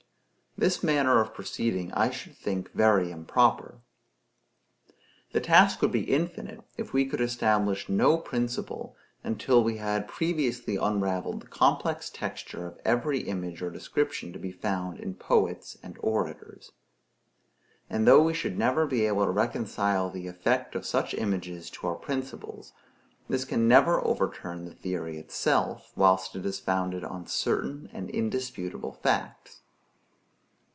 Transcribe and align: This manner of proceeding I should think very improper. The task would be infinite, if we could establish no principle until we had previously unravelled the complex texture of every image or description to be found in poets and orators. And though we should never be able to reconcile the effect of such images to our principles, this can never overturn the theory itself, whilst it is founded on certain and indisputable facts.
This 0.57 0.83
manner 0.83 1.19
of 1.19 1.33
proceeding 1.33 1.91
I 1.93 2.09
should 2.11 2.35
think 2.37 2.71
very 2.73 3.09
improper. 3.09 3.79
The 5.31 5.39
task 5.39 5.81
would 5.81 5.93
be 5.93 6.01
infinite, 6.03 6.61
if 6.77 6.93
we 6.93 7.05
could 7.05 7.21
establish 7.21 7.87
no 7.89 8.17
principle 8.17 8.95
until 9.23 9.63
we 9.63 9.77
had 9.77 10.09
previously 10.09 10.75
unravelled 10.75 11.39
the 11.41 11.47
complex 11.47 12.09
texture 12.09 12.67
of 12.67 12.79
every 12.85 13.21
image 13.21 13.61
or 13.63 13.71
description 13.71 14.33
to 14.33 14.39
be 14.39 14.51
found 14.51 14.99
in 14.99 15.15
poets 15.15 15.77
and 15.81 15.97
orators. 16.01 16.73
And 17.89 18.05
though 18.05 18.21
we 18.21 18.33
should 18.33 18.57
never 18.57 18.85
be 18.85 19.07
able 19.07 19.25
to 19.25 19.31
reconcile 19.31 20.09
the 20.11 20.27
effect 20.27 20.75
of 20.75 20.85
such 20.85 21.13
images 21.15 21.69
to 21.71 21.87
our 21.87 21.95
principles, 21.95 22.73
this 23.29 23.45
can 23.45 23.69
never 23.69 24.05
overturn 24.05 24.65
the 24.65 24.75
theory 24.75 25.17
itself, 25.17 25.91
whilst 25.95 26.35
it 26.35 26.45
is 26.45 26.59
founded 26.59 27.05
on 27.05 27.25
certain 27.25 27.89
and 27.93 28.09
indisputable 28.11 28.91
facts. 28.91 29.59